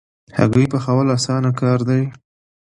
[0.37, 2.03] هګۍ پخول اسانه کار دی